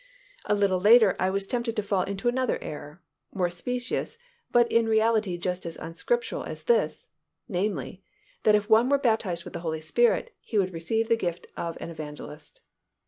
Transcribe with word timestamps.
A 0.45 0.55
little 0.55 0.79
later 0.79 1.15
I 1.19 1.29
was 1.29 1.45
tempted 1.45 1.75
to 1.75 1.83
fall 1.83 2.01
into 2.01 2.27
another 2.27 2.57
error, 2.59 3.03
more 3.35 3.51
specious 3.51 4.17
but 4.51 4.65
in 4.71 4.87
reality 4.87 5.37
just 5.37 5.63
as 5.63 5.75
unscriptural 5.77 6.41
as 6.43 6.63
this, 6.63 7.05
namely, 7.47 8.01
that 8.41 8.55
if 8.55 8.67
one 8.67 8.89
were 8.89 8.97
baptized 8.97 9.43
with 9.43 9.53
the 9.53 9.59
Holy 9.59 9.79
Spirit, 9.79 10.33
he 10.39 10.57
would 10.57 10.73
receive 10.73 11.07
the 11.07 11.15
gift 11.15 11.45
of 11.55 11.77
an 11.79 11.91
evangelist. 11.91 12.61